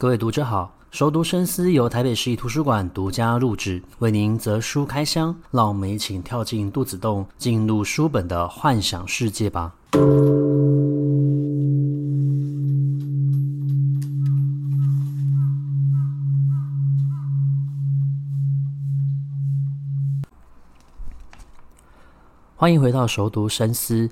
[0.00, 9.74] 各位读者好，熟读深思由台北市立图书馆独家录制，为您择书开箱，让我们一起跳进肚子洞，进入书本的幻想世界吧。
[22.56, 24.08] 欢迎回到熟读深思，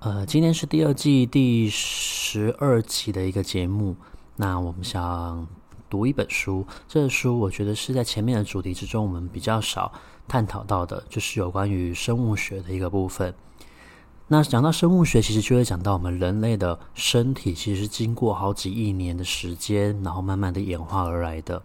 [0.00, 3.96] 呃，今天是第二季第十二期的一个节目。
[4.36, 5.46] 那我们想
[5.90, 9.92] 读一本书，这个书我觉得是在前面的主题之中，我们比较少
[10.26, 13.34] 探讨到的，就是有关于生物学的一个部分。
[14.28, 21.62] 那讲到生物学，其实就会讲到我们人类的身体，其实是经过好几亿年的时间，然后慢慢的演化而来的。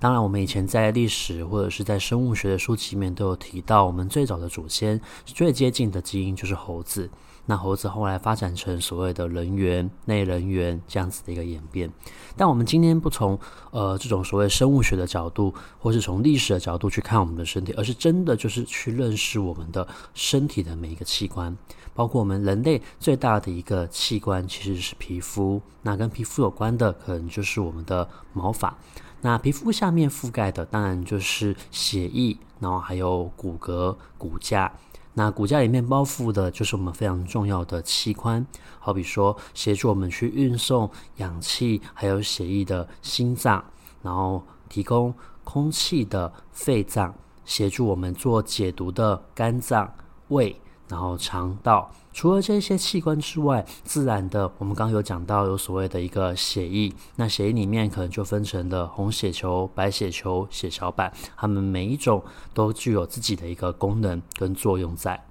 [0.00, 7.10] 当然，我们以前在历史或者是在生物学的书籍里面都有提到，我们最早的祖先最接近的基因就是猴子。
[7.46, 11.90] 那猴子后来发展成所谓的人猿、类人猿这样子的一个演变，
[12.36, 13.38] 但我们今天不从
[13.70, 21.56] 呃这种所谓生物学的角度，或是从历史的角度去看我们的身体，而是真的就是去认识我们的身体的每一个器官，
[21.94, 25.58] 包括我们人类最大的一个器官其实是皮肤。
[25.80, 28.76] 那跟皮肤有关的，可能就是我们的毛发。
[29.20, 34.72] 那皮肤下面覆盖的，当然就是血液，然后还有骨骼、骨架。
[35.14, 38.46] 那骨架里面包覆的就是我们非常重要的器官，
[38.78, 43.64] 好比说协助我们去运送氧气还有血液的心脏，
[44.02, 49.92] 然后提供空气的肺脏，协助我们做解毒的肝脏、
[50.28, 50.60] 胃。
[50.90, 62.20] 然后肠道，除了这些器官之外，自然的，我们刚刚有讲到有所谓的一个血液，那血液里面可能就分成了红血球、白血球、血小板，它们每一种
[62.52, 65.27] 都具有自己的一个功能跟作用在。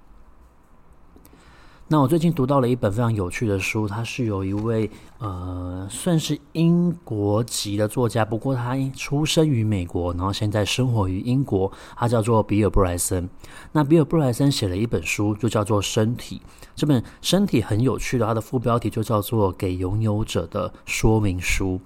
[1.90, 11.72] 那我最近读到了一本非常有趣的书，它是有一位呃算是英国籍的作家，不过他出生于美国，然后现在生活于英国。
[11.96, 13.26] 他叫做比尔布莱森。
[13.72, 16.42] 那比尔布莱森写了一本书，就叫做《身体》。
[16.76, 21.76] 这本《身体》很有趣的，它的副标题就叫做《给拥有者的说明书》。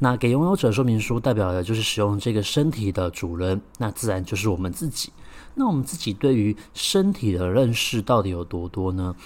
[0.00, 5.12] 那给拥有者说明书代表的就是使用这个身体的主人，那自然就是我们自己。
[5.58, 9.16] 那我们自己对于身体的认识到底有多多呢？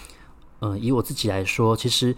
[0.61, 2.17] 嗯、以我自己来说，其实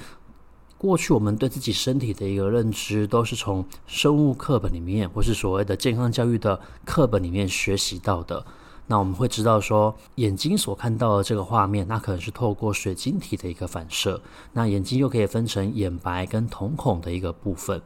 [0.78, 8.46] 过去我们对自己身体的一个认知，都是从生物课本里面，或是所谓的健康教育的课本里面学习到的。
[8.86, 14.20] 那我们会知道说，眼睛所看到的这个画面，那可能是透过水晶体的一个反射。
[14.52, 17.82] 那眼睛又可以分成眼白跟瞳孔的一个部分。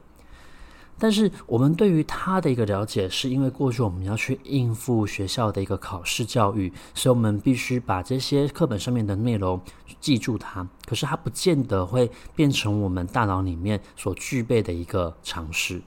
[0.98, 9.60] 但是我们对于它的一个了解，是因为过去我们要去应付学校的一个考试教育，所以我们必须把这些课本上面的内容
[10.00, 10.68] 记住它。
[10.84, 15.80] 可是它不见得会变成我们大脑里面所具备的一个常识。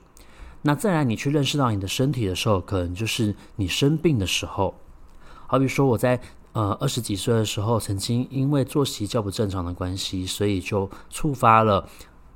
[0.61, 4.73] 那再来，你去认识到你的身体的时候，可能就是你生病的时候。
[5.47, 6.22] 好比说，我在
[6.53, 11.89] 呃二十几岁的时候，曾经因为作息较不正常的关系，所以就触发了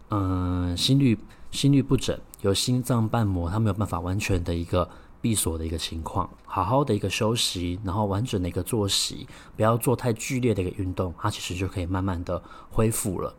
[0.10, 1.18] 嗯、心率
[1.52, 2.18] 心率不整。
[2.46, 4.88] 有心脏瓣膜，它没有办法完全的一个
[5.20, 12.40] 闭锁的一个情况，好好的一个休息，然后完整的一个作息，不要做太剧烈的一个运动，它其实就可以慢慢的
[12.70, 13.34] 恢复了。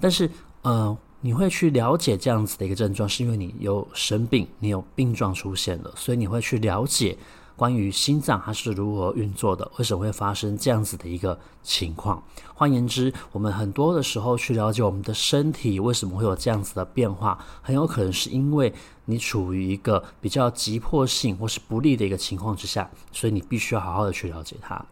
[0.00, 0.28] 但是，
[0.62, 7.16] 呃，你会去了解这样子的一个症状，是因为你有生病，你有病状出现了，所以你会去了解。
[7.62, 12.20] 关于心脏它是如何运作的，为什么会发生这样子的一个情况？
[12.56, 18.74] 换言之，我们很多的时候去了解我们的身体为什么会有这样子的变化，很有可能是因为
[19.04, 24.84] 你处于一个比较急迫性或是不利的一个情况之下，所以你必须要好好的去了解它。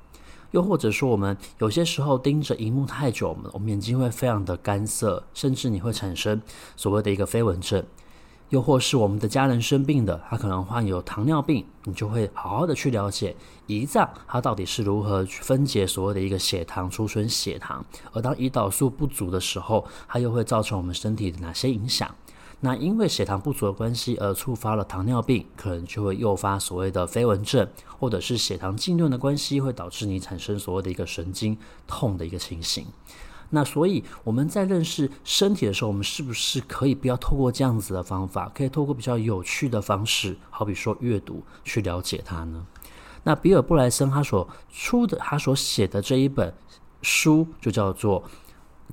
[0.52, 6.40] 又或者说，我们有些时候盯着荧幕太久，我们我们眼睛会非常的干涩，甚至你会产生
[6.76, 7.84] 所谓的一个飞蚊症。
[8.50, 13.34] 又或是我们的家人生病的，他可能患有糖尿病，你就会好好的去了解
[13.68, 22.14] 胰脏它到底是如何去分解所谓的一个血糖、储存血糖，而当胰岛素不足的时候，它又会造成我们身体的哪些影响？
[22.62, 27.66] 那因为血糖不足的关系而触发了糖尿病，可能就会诱发所谓的飞蚊症，
[27.98, 32.84] 或者是血糖浸润的关系会导致你产生所谓的一个神经痛的一个情形。
[33.50, 42.64] 那所以我们在认识身体的时候，我们是不是可以不要透过这样子的方法，可以透过比较有趣的方式，好比说阅读去了解它呢？
[43.24, 46.54] 那比尔布莱森他所出的，他所写的这一本
[47.02, 48.22] 书就叫做《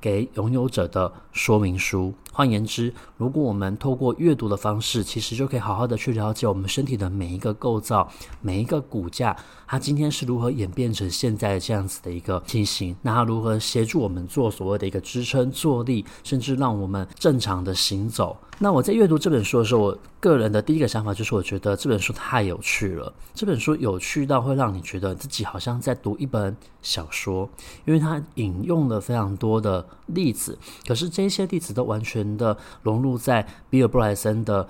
[0.00, 8.08] 给拥有者的说明书》，换言之，如果我们透过阅读的方式，其实就可以好好的去了解我们身体的每一个构造、
[8.40, 9.36] 每一个骨架，
[9.66, 12.94] 它今天是如何演变成现在这样子的一个情形。
[13.02, 18.36] 那它如何协助我们做所谓的一个支撑、坐立，甚至让我们正常的行走。
[18.60, 23.12] 那我在阅读这本书的时候，我个人的第一个想法就是，我觉得这本书太有趣了。
[23.34, 27.48] 这本书有趣到会让你觉得自己好像在读一本小说，
[27.84, 30.58] 因为它引用了非常多的例子，
[30.88, 34.68] 可是这些例子都完全的融入在比尔布莱森的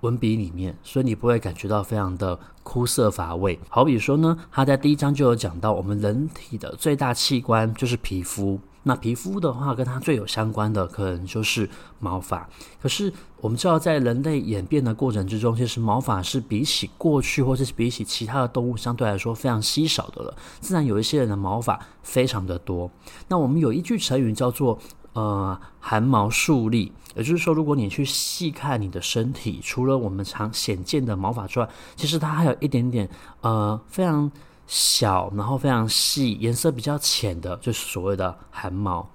[0.00, 3.58] 文笔里面，所以你不会感觉到非常的枯涩乏味。
[3.68, 8.58] 好比说呢，他在第一章就有讲到，我们人体的最大器官就是皮肤。
[8.84, 12.48] 那皮肤的话，跟它最有相关的可能就是毛发。
[12.80, 20.36] 可是我们知道，在人类演变的过程之中，其实毛发是比起过去，或者是比起其他的动物，相对来说非常稀少的了。
[20.58, 22.90] 自然有一些人的毛发非常的多。
[23.28, 24.76] 那我们有一句成语叫做
[25.12, 33.08] “呃，汗毛竖立”，也就是说，如果你去细看你的身体，除了我们常显见的毛发之外，其实它还有一点点
[33.40, 34.30] 呃非常。
[34.64, 39.06] 小，然后非常细，颜色比较浅的，就是所谓的汗毛。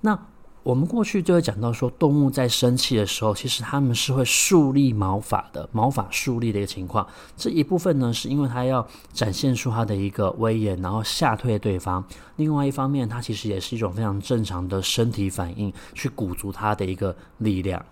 [0.00, 0.18] 那
[0.68, 7.06] 我们过去就会讲到说，动物在生气的时候，其实它们是会竖立毛发的，毛发竖立的一个情况。
[7.38, 12.04] 这一部分呢，是因为它要展现出它的一个威严，然后吓退对方。
[12.36, 17.82] 另外一方面，它其实也是一种非常正常的身体反应，去鼓足它的一个力量。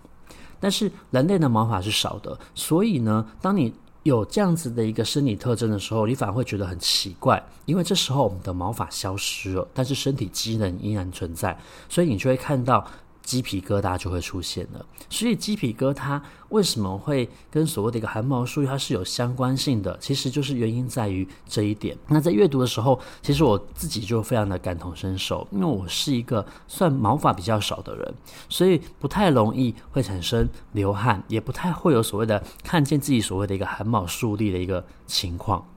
[0.59, 3.73] 但是人类的毛发是少的，所以呢，当你
[4.07, 11.57] 有这样子的一个生理特征的时候，你反而会觉得很奇怪，因为这时候我们的毛发消失了，但是身体机能依然存在，
[11.89, 12.85] 所以你就会看到
[13.27, 14.85] 鸡皮疙瘩就会出现了。
[15.09, 19.97] 所以鸡皮疙瘩为什么会跟所谓的一个汗毛竖立它是有相关性的？
[19.99, 21.97] 其实就是原因在于这一点。
[22.07, 28.13] 那在阅读的时候，其实我自己就非常的感同身受，因为我是一个算毛发比较少的人，
[28.47, 35.67] 所以不太容易会产生流汗，也不太会有所谓的看见自己所谓的一个汗毛竖立的一个情况。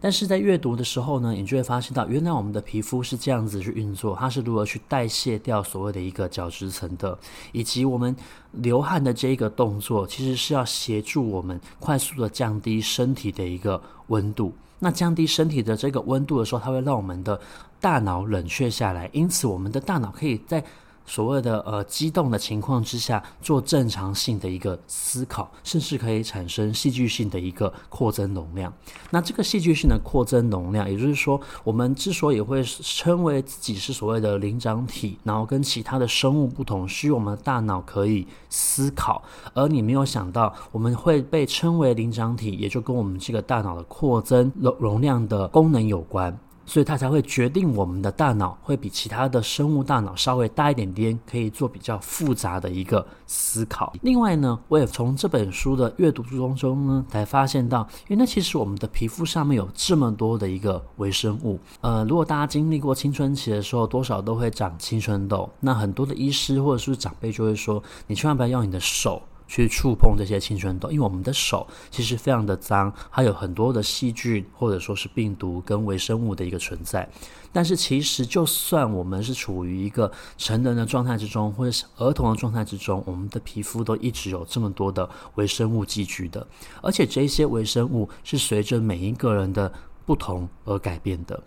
[0.00, 7.18] 但是在阅读的时候呢，你就会发现到，原来我们的皮肤是这样子去运作，它是如何去代谢掉所谓的一个角质层的，
[7.52, 8.14] 以及我们
[8.52, 14.52] 流汗的这一个动作，其实是要协助我们快速的降低身体的一个温度。
[14.78, 17.40] 那降低身体的这个温度的时候，它会让我们的
[17.80, 20.62] 大脑冷却下来，因此我们的大脑可以在
[21.06, 28.72] 所谓的呃激动的情况之下，做正常性的一个思考，甚至可以产生戏剧性的一个扩增容量。
[29.10, 39.22] 那这个戏剧性的扩增容量，也就是说，我们之所以会称为自己是所谓的灵长体，然后跟其他的生物不同，是因为我们的大脑可以思考。
[39.54, 46.36] 而你没有想到，我们会被称为灵长体，也就跟我们这个大脑的扩增容容量的功能有关。
[46.66, 53.94] 所以它才会决定我们的大脑会比其他的生物大脑稍微大一点点，可以做比较复杂的一个思考。
[54.02, 61.58] 另外呢，我也从这本书的阅读当中呢，才发现到，因为那其实我们的皮肤上面有这么多的一个微生物。
[61.80, 65.48] 呃，如果大家经历过青春期的时候，多少都会长青春痘。
[65.60, 69.22] 那很多的医师或者是长辈就会说，你千万不要用你的手。
[69.46, 77.08] 去触碰这些青春痘，因为我们的手其实非常的脏，还有很多的细菌或者说是病毒跟微生物的一个存在。
[77.52, 86.46] 但是其实就算我们是处于一个成人的状态之中，或者是儿童的状态之中，我们的皮肤都一直有这么多的微生物寄居的，
[86.82, 89.72] 而且这些微生物是随着每一个人的
[90.04, 91.42] 不同而改变的。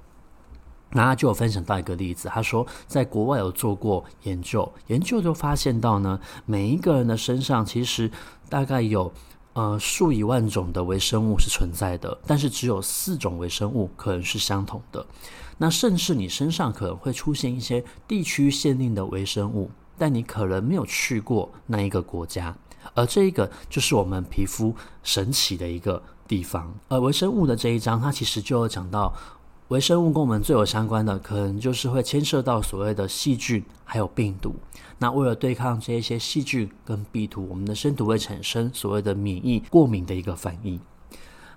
[0.92, 8.10] 那他就有分享到一个例子，他说在国外有做过研究，研究就发现到呢，每一个人的身上其实
[8.50, 9.12] 大概有
[9.54, 15.06] 呃数以万种的微生物是存在的，但是只有四种微生物可能是相同的。
[15.60, 22.56] 那甚至你身上可能会出现一些地区限定的微生物，但你可能没有去过那一个国家，
[22.96, 26.74] 而这一个就是我们皮肤神奇的一个地方。
[26.88, 29.14] 而微生物的这一章，它其实就有讲到。
[29.70, 34.56] 微生物跟我们最有相关的，可能就是会牵涉到所谓的细菌还有病毒。
[34.98, 40.80] 那为了对抗这一些细菌跟病毒，我们的身体会产生所谓的免疫过敏的一个反应。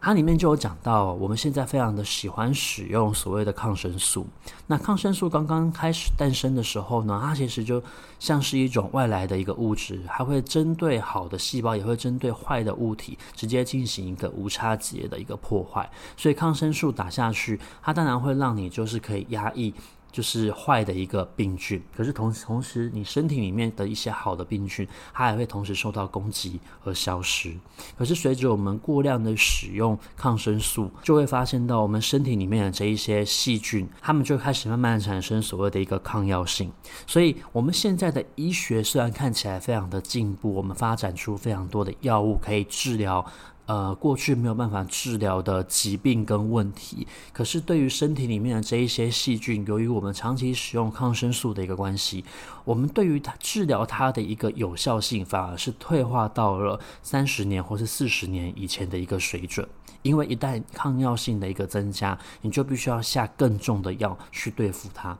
[0.04, 4.26] 它里面就有讲到，我们现在非常的喜欢使用所谓的抗生素。
[4.66, 7.80] 那抗生素刚刚开始诞生的时候呢，它其实就
[8.18, 15.88] 像是一种外来的一个物质，它会针对好的细胞，也会针对坏的物体，直接进行一个无差别的一个破坏。
[16.16, 19.72] 所以抗生素打下去，它当然会让你就是可以压抑
[20.12, 27.56] 就是坏的一个病菌，可是同同时，你身体里面的一些好的病菌，它也会同时受到攻击而消失。
[27.96, 36.70] 可是随着我们过量的使用抗生素，就会发现到我们身体里面的这一些细菌，它们就开始慢慢产生所谓的一个抗药性。
[37.06, 43.24] 所以，我们现在的医学虽然看起来非常的进步，我们发展出非常多的药物可以治疗。
[43.66, 52.24] 呃，过去没有办法治疗的疾病跟问题，可是对于身体里面的这一些细菌，由于我们长期使用抗生素的一个关系，
[52.64, 59.66] 我们对于它治疗它的一个有效性，反而是退化到了三十年或是四十年以前的一个水准。
[60.02, 65.16] 因为一旦抗药性的一个增加，你就必须要下更重的药去对付它。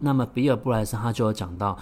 [0.00, 1.78] 那么比尔布莱森他就有讲到。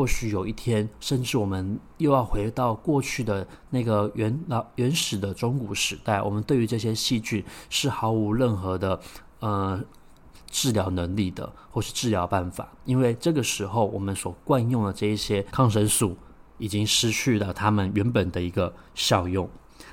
[0.00, 8.98] 或许有一天，甚至我们又要回到过去的那个原老原始的中古时代，我们对于这些细菌是毫无任何的
[9.40, 9.78] 呃
[10.50, 16.16] 治疗能力的，或是治疗办法，因为这个时候我们所惯用的这一些抗生素
[16.56, 19.46] 已经失去了它们原本的一个效用。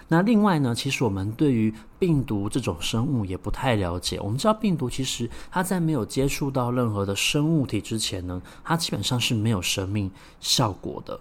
[0.10, 4.20] 那另外呢，其实我们对于病毒这种生物也不太了解。
[4.22, 10.10] 我们知道病毒其实它在没有接触到任何的生物体之前呢，它基本上是没有生命
[10.40, 11.20] 效果的。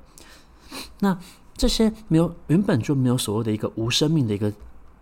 [1.01, 1.19] 那
[1.57, 4.53] 这些没有原本就没有所谓的一个无生命的一个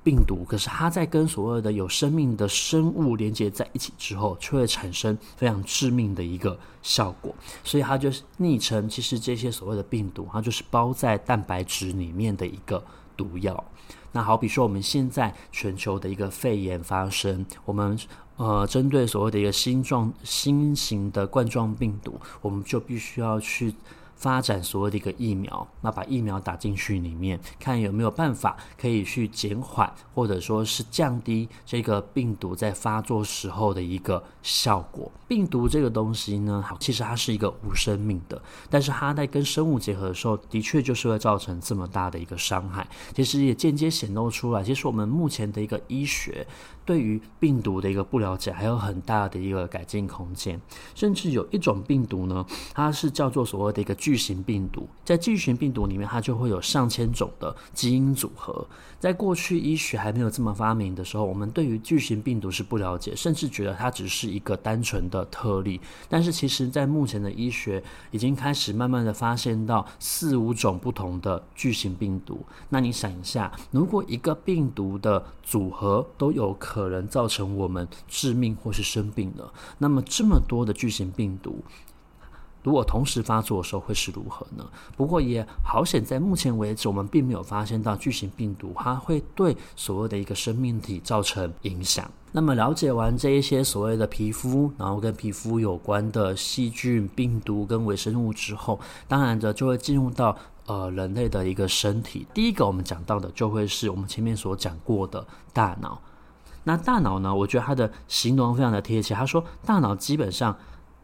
[0.03, 7.35] 病毒，可是它在跟所谓的有生命的生物连接在一起之后，却会产生非常致命的一个效果。
[7.63, 12.83] 所以它就是昵称，其实这些所谓的病毒，它就是包在蛋白质里面的一个
[13.17, 13.65] 毒药。
[14.13, 17.99] 那好比说，我们现在全球的一个肺炎发生，我们
[18.37, 23.75] 呃针对所谓的一个新状新型的冠状病毒，我们就必须要去。
[24.17, 35.11] 发展所谓的一个疫苗，那把疫苗打进去里面，看有没有办法可以去减缓，或者说是降低这个病毒在发作时候的一个效果。
[35.27, 38.41] 病毒这个东西呢，好其实它是一个无生命的，
[38.71, 42.87] 但是它在跟生物结合的时候，的确就是会造成这么大的一个伤害。
[43.15, 46.47] 其实也间接显露出来，其实我们目前的一个医学
[46.85, 50.61] 对于病毒的一个不了解，还有很大的一个改进空间。
[50.95, 58.67] 甚至有一种病毒呢，它是叫做所谓的一个巨型病毒，在巨型病毒里面，它就会有上千种的基因组合。
[58.99, 65.79] 在过去医学还没有这么发明的时候，我们对于巨型病毒是不了解，甚至觉得它只是一个单纯的特例。
[66.09, 72.41] 但是，其实，在目前的医学已经开始慢慢的发现到四五种不同的巨型病毒。
[72.71, 81.63] 那你想一下，如果一个病毒的组合都有可可能造成我们致命或是生病的，那么这么多的巨型病毒。
[82.65, 84.69] 如果同时发作的时候会是如何呢？
[84.97, 92.11] 不过也好险，在目前为止，我们并没有发现到巨型病毒它会对所谓的一个生命体造成影响。
[92.33, 102.27] 那么了解完这一些所谓的皮肤，然后跟皮肤有关的细菌、病毒跟微生物之后，当然的就会进入到呃人类的一个身体。
[102.35, 106.01] 第一个我们讲到的就会是我们前面所讲过的大脑。
[106.65, 109.15] 那大脑呢，我觉得它的形容非常的贴切。
[109.15, 110.57] 他说，大脑基本上。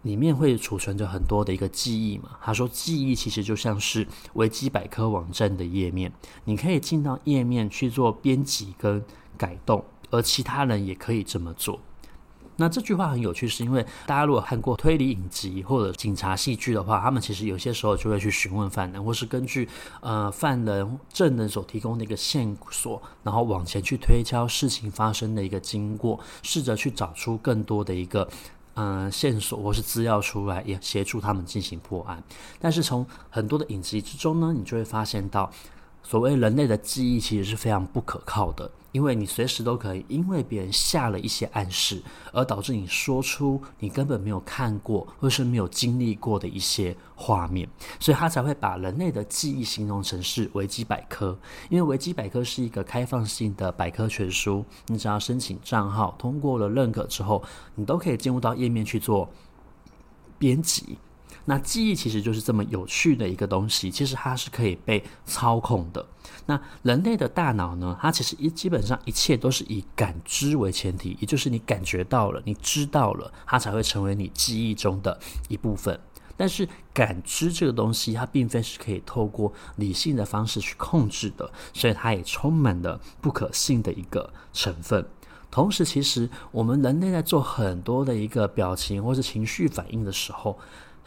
[0.02, 2.30] 里面会储存着很多的一个记忆嘛？
[2.42, 6.10] 他说，记忆其实就像是维基百科网站的页面，
[6.46, 9.04] 你可以进到页面去做编辑跟
[9.36, 11.78] 改动，而其他人也可以这么做。
[12.60, 19.66] 那这句话很有趣，是因为大家如果看过推理影集或者警察戏剧的话，他们其实有些时候就会去询问犯人，或是根据
[20.00, 28.28] 呃犯人证人所提供的一个线索，然后往前去推敲事情发生的一个经过，试着去找出更多的一个。
[28.74, 32.22] 嗯、线索或是资料出来，也协助他们进行破案。
[32.58, 35.50] 但是从很多的影集之中呢，你就会发现到，
[36.02, 38.70] 所谓人类的记忆其实是非常不可靠的。
[38.92, 42.02] 因为你随时都可以因为别人下了一些暗示，
[42.32, 47.68] 而导致你说出你根本没有看过或是没有经历过的一些画面，
[48.00, 51.38] 所以他才会把人类的记忆形容成是维基百科。
[51.68, 57.40] 因为维基百科是一个开放性的百科全书，你只要申请账号，通过了认可之后，
[57.76, 59.30] 你都可以进入到页面去做
[60.36, 60.98] 编辑。
[61.44, 66.06] 那记忆其实就是这么有趣的一个东西，其实它是可以被操控的。
[66.46, 67.96] 那人类的大脑呢？
[68.00, 75.18] 它其实一基本上一切都是以感知为前提，也就是你感觉到了，你知道了，它才会成为你记忆中的
[75.48, 75.98] 一部分。
[76.36, 85.06] 但是感知这个东西，它并非是可以透过理性的方式去控制的，所以它也充满了不可信的一个成分。
[85.50, 90.58] 同时，其实我们人类在做很多的一个表情或是情绪反应的时候，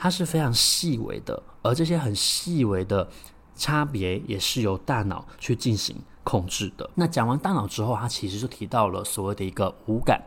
[0.04, 3.08] 它是非常细微的，而这些很细微的
[3.56, 5.96] 差别也是由大脑去进行
[6.26, 6.90] 控制的。
[6.94, 10.22] 那讲完大脑之后，它其实就提到了所谓的一个五感。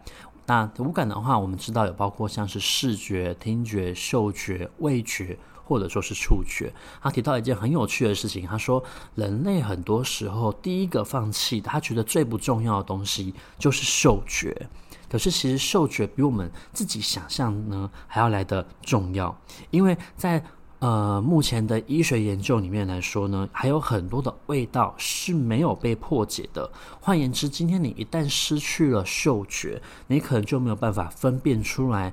[0.46, 6.72] 那五感的话，我们知道有包括像是视觉、听觉、嗅觉、味觉，或者说是触觉。
[7.02, 8.82] 他提到一件很有趣的事情，他说
[9.14, 14.70] 人类很多时候第一个放弃，他觉得最不重要的东西就是嗅觉。
[15.08, 19.36] 可是其实嗅觉比我们自己想象呢还要来得重要，
[19.70, 20.42] 因为在
[20.78, 26.70] 呃目前的医学研究里面来说呢，还有很多的味道是没有被破解的。
[27.00, 32.12] 换言之，今天你一旦失去了嗅觉，你可能就没有办法分辨出来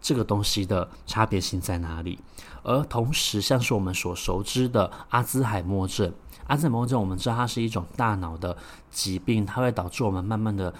[0.00, 2.18] 这个东西的差别性在哪里。
[2.62, 6.12] 而同时，像是我们所熟知的阿兹海默症，
[6.48, 8.56] 阿兹海默症我们知道它是一种大脑的
[8.90, 10.74] 疾病，它会导致我们慢慢的。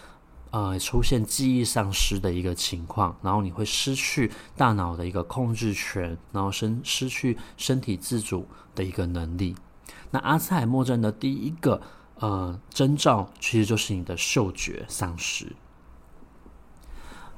[0.51, 9.55] 呃，出现记忆丧失的一个情况，然后你会失去大脑的一个控制权，然后身失去身体自主的一个能力。
[10.11, 11.81] 那阿兹海默症的第一个
[12.17, 15.55] 呃征兆，其实就是你的嗅觉丧失。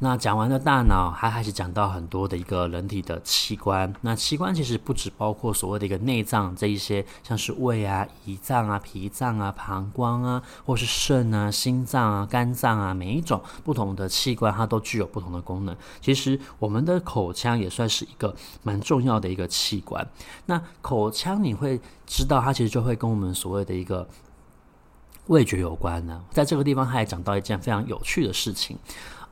[0.05, 3.95] 那讲完了大脑，还开始讲到很多的一个人体的器官。
[4.01, 15.77] 那器官其实不只包括所谓的一个内脏这一些，像是胃啊、胰脏啊、脾脏啊、膀胱啊，或是肾啊、心脏啊、肝脏啊，每一种不同的器官，它都具有不同的功能。
[16.01, 20.05] 其实我们的口腔也算是一个蛮重要的一个器官。
[20.47, 24.09] 那口腔你会知道，它其实就会跟我们所谓的一个
[25.29, 26.25] 味觉有关呢。
[26.33, 28.77] 在这个地方，他还讲到一件非常有趣的事情。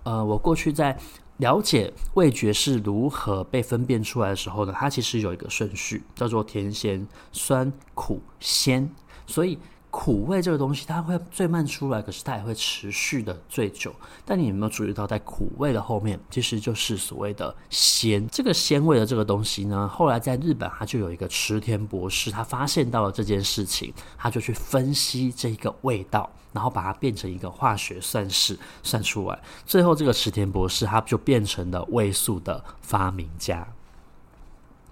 [0.03, 0.99] 呃，我过去在
[1.39, 8.91] 了解味觉是如何被分辨出来的时候呢，它其实有一个顺序，叫做甜、咸、酸、苦、鲜，
[9.27, 9.59] 所以。
[9.91, 13.93] 苦味这个东西，它会最慢出来，可是它也会持续的最久。
[14.25, 18.27] 但你有没有注意到，在苦味的后面，其实就是所谓的鲜。
[18.31, 29.39] 这个鲜味的这个东西呢，后来在日本，他就有一个池田博士，他发现到了这件事情，他就去分析这个味道，然后把它变成一个化学算式，算出来。
[29.67, 33.67] 最后，这个池田博士他就变成了味素的发明家。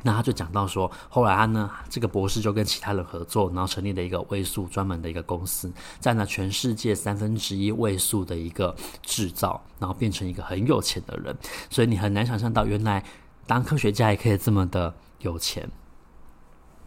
[0.02, 11.36] 那他就讲到说，后来他呢，这个博士就跟其他人合作，然后成立了一个位素专门的一个公司，占了全世界三分之一位数的一个制造，然后变成一个很有钱的人。
[11.68, 13.04] 所以你很难想象到，原来
[13.46, 15.68] 当科学家也可以这么的有钱。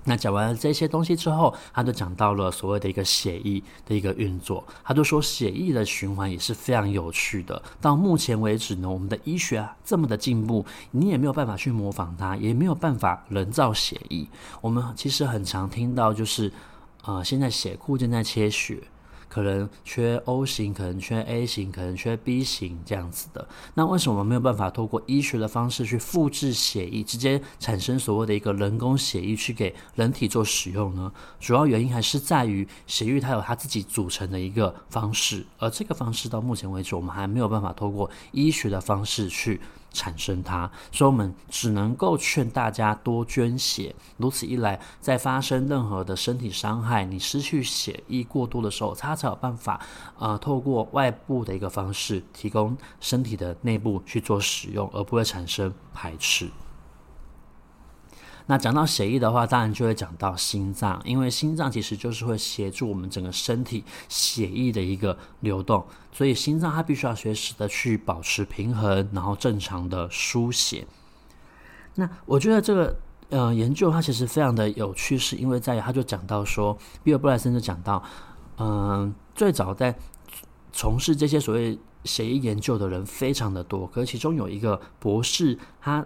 [0.04, 4.64] 那讲完了这些东西之后，他就讲到了所谓的一个血液的一个运作。
[4.84, 7.62] 他就说，血液的循环也是非常有趣的。
[7.80, 14.26] 到目前为止呢，我们的医学啊这么的进步，你也没有办法去模仿它，也没有办法人造血液。
[14.60, 16.52] 我们其实很常听到，就是
[17.04, 18.80] 呃，现在血库正在切血。
[19.32, 23.48] 可能缺 O 型，可能缺 A 型，可能缺 B 型这样子的。
[23.76, 31.10] 那为什么没有办法透过医学的方式去复制血液，直接产生所谓的一个人工血液去给人体做使用呢？
[31.40, 39.62] 主要原因还是在于血液它有它自己组成的一个方式，而这个方式到目前为止我们还没有办法透过医学的方式去。
[39.92, 43.94] 产生它，所以我们只能够劝大家多捐血。
[44.18, 49.80] 如此一来，在发生任何的身体伤害，你失去血液过多的时候，它才有办法，
[50.18, 56.50] 呃，透过外部的一个方式，提供身体的内部去做使用，而不会产生排斥。
[58.52, 70.86] 那讲到血液的话，当然就会讲到心脏，因为心脏其实就是会协助我们整个身体血液的一个流动，所以心脏它必须要随时的去保持平衡，然后正常的输血。
[71.96, 72.94] 那我觉得这个
[73.30, 78.04] 呃研究它其实非常的有趣，是因为在于他就讲到说，比尔布莱森就讲到，
[78.58, 79.98] 嗯、最早在
[80.74, 86.06] 从事这些所谓血液研究的人非常的多，可是其中有一个博士他。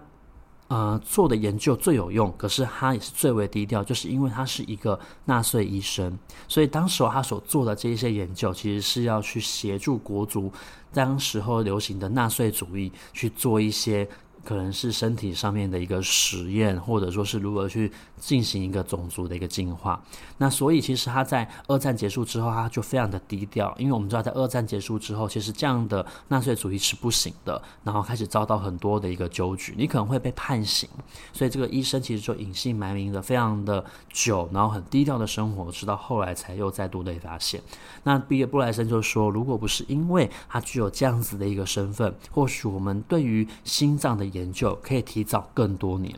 [0.68, 10.52] 呃，做的研究最有用，可是他也是最为低调，就是因为他是一个纳粹医生，所以当时他所做的这一些研究，其实是要去协助国足，
[10.92, 14.08] 当时候流行的纳粹主义去做一些。
[14.46, 20.00] 可能是身体上面的一个实验，或者说是如何去进行一个种族的一个进化。
[20.38, 30.88] 那所以其实他在二战结束之后，他就非常的低调，因为我们知道在二战结束之后，其实这样的纳粹主义是不行的，然后开始遭到很多的一个纠举，你可能会被判刑。
[31.32, 37.60] 所以这个医生其实就隐姓埋名的非常的久，然后很低调的生活，直到后来才又再度被发现。
[38.04, 46.14] 那比尔布莱森就说，如果不是因为他具有这样子的一个身份，或许我们对于心脏的研究可以提早更多年。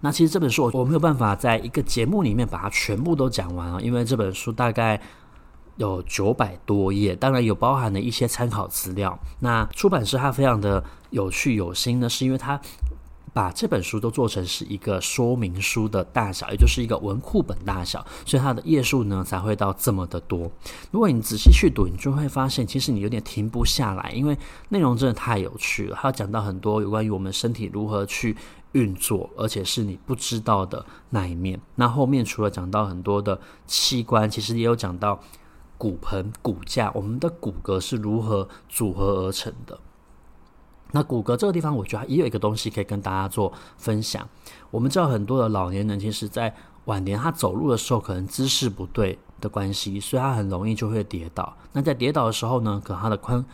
[0.00, 5.00] 那其实这本书我我没有办法在一个节目里面把它全部都讲完啊，因为这本书大概
[5.76, 9.18] 有九百多页，当然有包含了一些参考资料。
[9.38, 12.60] 那出版社它非常的有趣有心呢，是因为它
[13.32, 20.50] 把这本书都做成是一个说明书的大小，也就是一个文库本大小，所以它的页数呢才会到这么的多。
[20.90, 24.36] 如果你仔细去读，你就会发现，其实你有点停不下来，因为
[24.68, 25.98] 内容真的太有趣了。
[26.00, 28.36] 它讲到很多有关于我们身体如何去
[28.72, 31.58] 运作，而且是你不知道的那一面。
[31.76, 35.18] 那后面除了讲到很多的器官，其实也有讲到
[35.78, 39.78] 骨盆、骨架，我们的骨骼是如何组合而成的。
[40.92, 44.26] 那骨骼这个地方，我觉得也有一个东西可以跟大家做分享。
[44.70, 51.56] 我们知道很多的老年人，其实在晚年他走路的时候，可能姿势不对的关系，所以他很容易就会跌倒。
[51.72, 53.44] 那在跌倒的时候呢，可能他的髋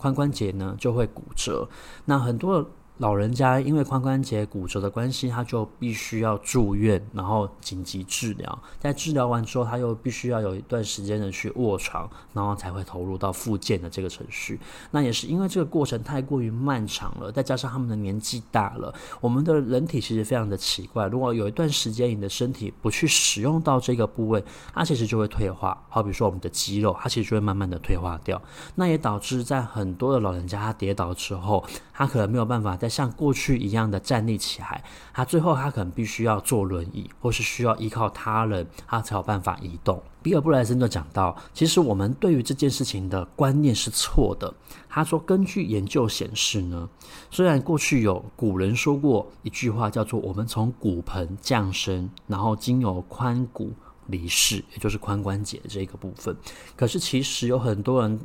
[0.00, 1.68] 髋关节呢就会骨折。
[2.04, 2.68] 那很多。
[2.98, 8.58] 老人家因为髋关节骨折的关系，他就必须要住院，然后紧急治疗。
[8.80, 14.58] 在治疗完之后，他又必须要有一段时间的去卧床，然后才会投入到复健的这个程序。
[14.90, 21.06] 那也是因为这个过程太过于漫长了，再加上他们的年纪大了，我们的人体其实非常的奇怪。
[21.06, 24.42] 如果有一段时间你的身体不去使用到这个部位，
[24.74, 25.80] 它其实就会退化。
[25.88, 28.42] 好比说我们的肌肉，它其实就会慢慢的退化掉。
[28.74, 31.64] 那也导致在很多的老人家他跌倒之后，
[31.98, 40.00] 他可能没有办法再像过去一样的站立起来，他最后他可能必须要坐轮椅，或是需要依靠他人，他才有办法移动。
[40.22, 44.54] 比尔布莱森就讲到，其实我们对于这件事情的观念是错的。
[44.88, 46.88] 他说，根据研究显示呢，
[47.32, 53.72] 虽然过去有古人说过一句话，叫做“我们从骨盆降生，然后经由髋骨
[54.06, 56.36] 离世”，也就是髋关节这个部分，
[56.76, 58.20] 可是其实有很多人。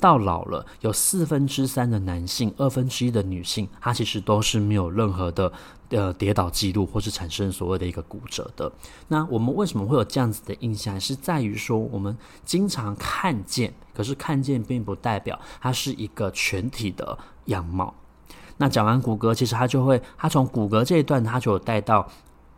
[0.00, 5.52] 到老了，有四分之三的男性，二分之一的女性，她其实都是没有任何的
[5.90, 8.70] 呃跌倒记录，或是产生所谓的一个骨折的。
[9.08, 11.00] 那我们为什么会有这样子的印象？
[11.00, 17.94] 是在于说我们经常看见，可是看见并不代表它是一个全体的样貌。
[18.58, 22.08] 那讲完骨骼，其实它就会，它从骨骼这一段，它就有带到。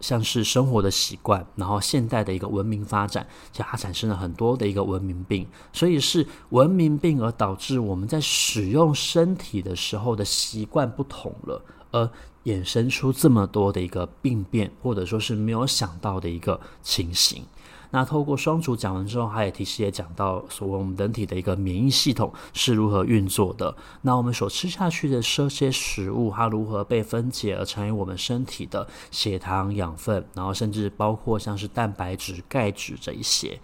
[0.01, 12.11] 像是生活的习惯，然后现代的一个文明发展，其实它产生了很多的一个文明病，所以是文明病而导致我们在使用身体的时候的习惯不同了，而
[12.45, 17.45] 衍生出这么多的一个病变，或者说是没有想到的一个情形。
[17.91, 23.75] 那透过双主讲完之后，他也其实也讲到，所谓我们人体的一个免疫系统是如何运作的。
[24.03, 33.59] 那我们所吃下去的这些食物，它如何被分解而成为我们身体的血糖、养分，然后甚至包括像是蛋白质、钙质这一些。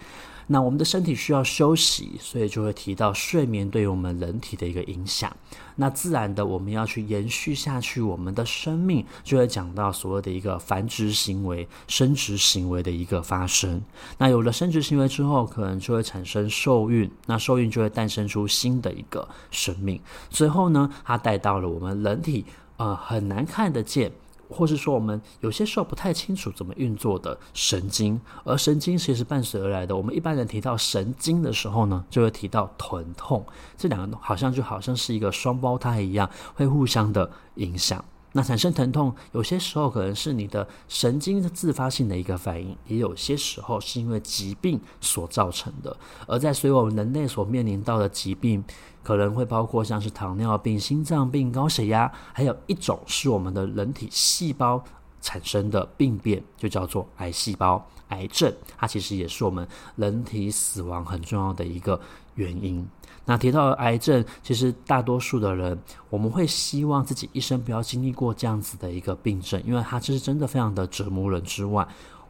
[0.49, 5.35] 那我们的身体需要休息，所以就会提到睡眠对于我们人体的一个影响。
[5.75, 13.83] 那自然的，我们要去延续下去，我们的生命就会讲到所谓的一个繁殖行为、生殖行为的一个发生。
[14.19, 20.01] 那有了生殖行为之后，可能就会产生受孕，那受孕就会诞生出新的一个生命。
[20.31, 22.45] 最后呢，它带到了我们人体，
[22.77, 24.13] 呃，很难看得见。
[24.49, 29.97] 或是说，我们有些时候不太清楚怎么运作的神经，而神经其实伴随而来的。
[29.97, 33.45] 我们一般人提到神经的时候呢，就会提到疼痛，
[33.77, 38.05] 这两个好像就好像是一个双胞胎一样，会互相的影响。
[38.37, 45.97] 那产生疼痛，有些时候可能是你的神经的自发性的一个反应，也有些时候是因为疾病所造成的。
[46.27, 48.63] 而在随我们人类所面临到的疾病，
[49.03, 54.85] 可能会包括像是糖尿病、心脏病、高血压，还有一种是我们的人体细胞
[55.23, 58.53] 产生的病变，就叫做癌细胞、癌症。
[58.77, 61.99] 它其实也是我们人体死亡很重要的一个
[62.35, 62.87] 原因。
[63.27, 71.43] 那提到癌症，其实大多数的人，我们会希望自己一生不要经历过这样子的一个病症，因为它其实真的非常的折磨人。
[71.43, 71.87] 之外，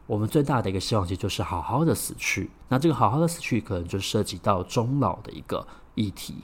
[0.07, 2.49] 我们最大的一个希望其实就是好好的死去。
[2.67, 6.35] 那这个好好的死去，可能就涉及到终老的一个议题。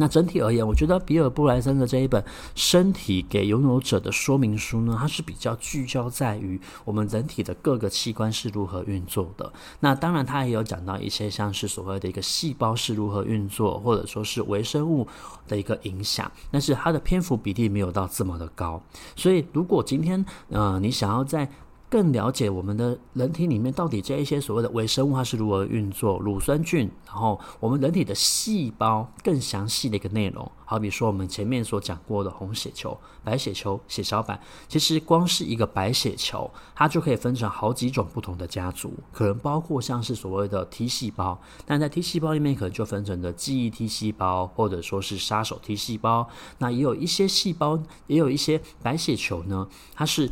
[0.00, 2.22] 那整体而言，我觉得比尔布莱森的这一本
[2.54, 9.52] 《身体给拥有者的说明书》呢，它是比较聚焦在于我们人体的各个器官是如何运作的。
[9.80, 15.06] 那当然，它也有讲到一些像是所谓的一个细胞是如何运作，或者说是微生物
[15.46, 16.32] 的一个影响。
[16.50, 18.82] 但是它的篇幅比例没有到这么的高。
[19.14, 21.46] 所以，如果今天呃你想要在
[21.90, 50.30] 更了解我们的人体里面到底这一些所谓的微生物它是如何运作，乳酸菌，然后我们人体的细胞更详细的一个内容，好比说我们前面所讲过的红血球、白血球、血小板，其实光是一个白血球，它就可以分成好几种不同的家族，可能包括像是所谓的 T 细胞，但在 T 细胞里面可能就分成的记忆 T 细胞，或者说是杀手 T 细胞，那也有一些细胞，也有一些白血球呢，它是。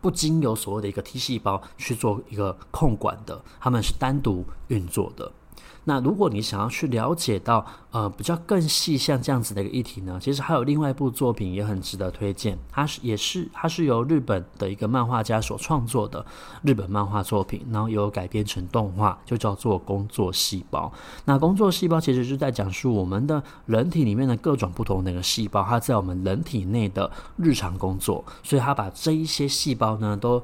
[0.00, 5.30] 不经由所谓的一个 T 细胞去做一个控管的，他们是单独运作的。
[5.84, 16.24] 那如果你想要去了解到呃比较更细像这样子的一个议题呢，其实还有另外一部作品也很值得推荐，它是也是它是由日本的一个漫画家所创作的
[16.62, 20.92] 日本漫画作品，然后有改编成动画，就叫做《工作细胞》。
[21.24, 30.42] 那《工作细胞》其实是在讲述我们的人体里面的各种不同的一个细胞，它在我们人体内的日常工作，所以它把这一些细胞呢都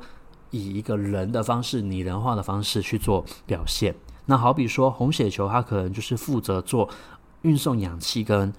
[0.50, 3.94] 以一个人的方式、拟人化的方式去做表现。
[4.26, 6.88] 那好比说红血球，它可能就是负责做
[7.42, 8.52] 运送氧气跟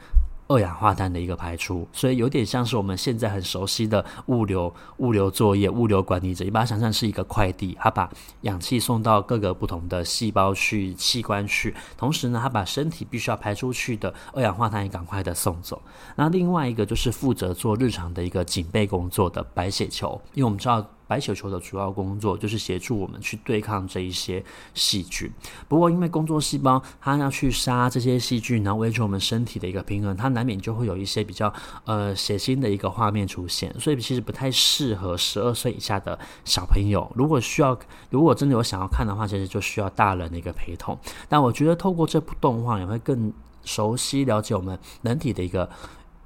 [0.49, 6.45] 二氧化碳的一个排出，所以有点像是我们现在很熟悉的物流物流作业、物流管理者。
[6.45, 8.09] 你把它想象是一个快递，它把
[8.43, 15.81] 氧气送到各个不同的细胞去、器官去，同时呢，它把身体必须要排出去的二氧化碳也赶快的送走。
[16.15, 20.85] 那另外一个就是负责做日常的一个警备工作的白血球，因为我们知道。
[21.07, 24.43] 白血球的主要工作就是协助我们去对抗这一些
[24.73, 25.31] 细菌。
[25.67, 31.51] 不过，因为工作细胞它要去杀这些细菌，然后维持我们身体的一个平衡，它难免就会有一些比较
[31.85, 33.73] 呃血腥的一个画面出现。
[33.79, 37.09] 所以，其实不太适合十二岁以下的小朋友。
[37.15, 37.77] 如果需要，
[38.09, 40.97] 如果真的有想要看的话，其实就需要大人的一个陪同。
[41.29, 43.31] 但我觉得透过这部动画，也会更
[43.63, 45.69] 熟悉了解我们人体的一个。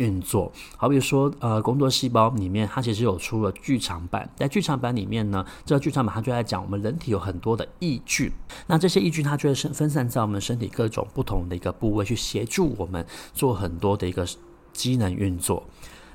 [0.02, 4.28] 运作，好比说，呃，工作细胞里面，它其实有出了剧场版。
[4.36, 8.32] 在剧场版里面呢，这个剧场版它就在讲我们人体有很多的抑菌，
[8.66, 14.26] 那这些抑菌它就会分分散在我们身体各种不同的一个部位，去协助我们做很多的一个
[14.74, 15.64] 机能运作。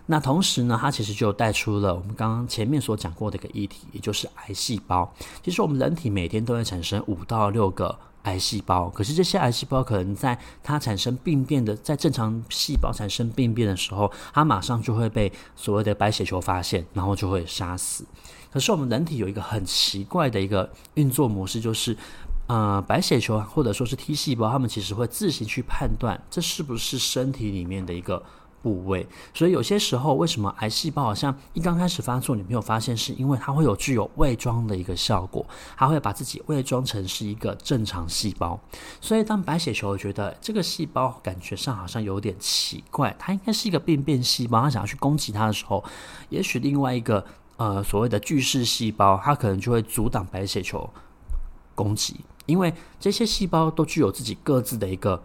[0.07, 5.13] 那同时呢，它其实就带出了我们刚刚前面所讲过的一个议题，也就是癌细胞。
[5.45, 7.97] 其实我们人体每天都会产生五到六个。
[8.27, 18.05] 癌细胞，可是这些癌细胞可能在它产生病变的，在正常细胞产生病变的时候，它马上就会被所谓的白血球发现，然后就会杀死。
[18.53, 21.97] 可是我们人体有一个很奇怪的一个运作模式，就是，
[22.47, 28.23] 呃，白血球或者说是 T 细胞，它们其实会自行去判断这是不是身体里面的一个。
[28.67, 38.59] 部位，所以有些时候，为什么癌细胞好像一刚开始发作，你没有发现，是因为它会有具有伪装的一个效果，它会把自己伪装成是一个正常细胞。
[39.01, 45.85] 所以当白血球觉得这个细胞感觉上好像有点奇怪，它应该是一个病变细胞，它想要去攻击它的时候，
[46.29, 47.25] 也许另外一个
[47.59, 50.91] 呃所谓的巨噬细胞，它可能就会阻挡白血球
[51.77, 55.23] 攻击，因为这些细胞都具有自己各自的一个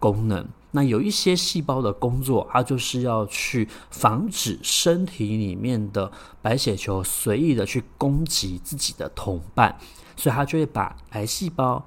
[0.00, 0.48] 功能。
[0.72, 9.76] 那有一些细胞的工作，它就是要去防止身体里面的白血球随意的去攻击自己的同伴，
[10.16, 11.84] 所以它就会把癌细胞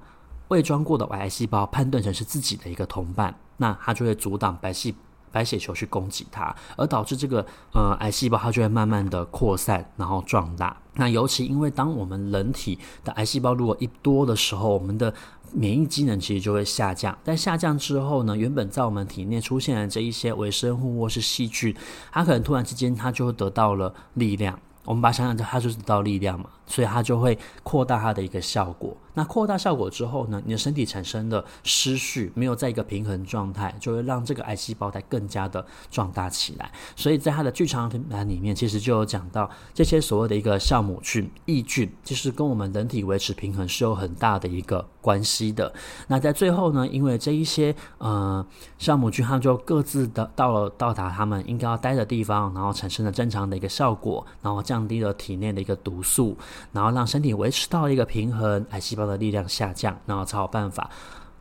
[0.50, 4.94] 未装过的癌细胞判断成是自己的一个同伴，那它就会阻挡白细
[5.34, 10.78] 白血球去攻击它，而导致这个呃癌细胞它就会慢慢的扩散，然后壮大。
[10.94, 15.12] 那尤其因为当我们人体的癌细胞如果一多的时候，我们的
[15.52, 21.76] 免疫机能其实就会下降，但下降之后呢，原本在我们体内出现的这一些微生物或是细菌，
[22.12, 24.58] 它可能突然之间它就会得到了力量。
[24.86, 28.96] 我们把它想象它就是得到力量嘛，所以它就会扩大它的一个效果。
[29.14, 36.72] 那扩大效果之后呢，你的身体产生的失序，没有在一个平衡状态，就会让这个癌细胞再更加的壮大起来。
[36.96, 45.72] 所以在它的剧场版里面，其实就有讲到这些所谓的一个酵母菌、益菌，其实跟我们人体维持平衡是有很大的一个关系的。
[46.08, 48.46] 那在最后呢，因为这一些呃
[48.80, 56.38] 酵母菌，它就各自的到了到达它们应该要待的地方，然后产生了正常的一个效果，然后降低了体内的一个毒素，
[56.72, 60.90] 然后让身体维持到一个平衡，癌细胞的力量下降，然后才有办法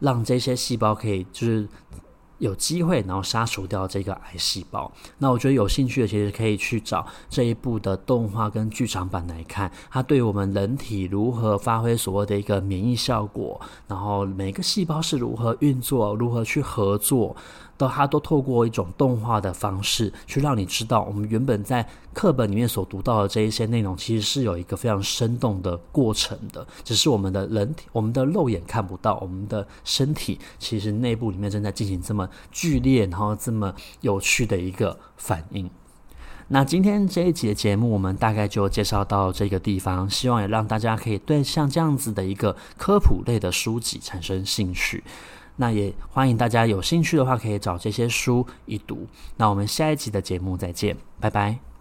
[0.00, 1.68] 让这些细胞可以就是
[2.38, 4.90] 有机会，然后杀除掉这个癌细胞。
[5.18, 17.36] 那我觉得有兴趣的其实可以去找这一部的动画跟剧场版来看，它对我们人体如何发挥所谓的一个免疫效果，然后每个细胞是如何运作，如何去合作。
[17.82, 26.66] 都，它都透过一种动画的方式，去让你知道，我们原本在课本里面所读到的这一些内容，其实是有一个非常生动的过程的。
[26.84, 35.68] 只是我们的人体，我们的肉眼看不到，我们的身体其实内部里面正在进行这么剧烈，然后这么有趣的一个反应。
[36.48, 45.02] 那今天这一集的节目，我们大概就介绍到这个地方，希望也让大家可以对像这样子的一个科普类的书籍产生兴趣。
[45.56, 49.06] 那也欢迎大家有兴趣的话，可以找这些书一读。
[49.36, 51.71] 那我们下一集的节目再见，拜拜。